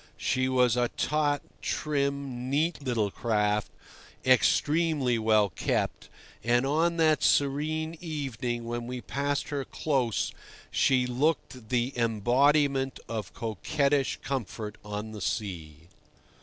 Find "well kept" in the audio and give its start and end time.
5.19-6.09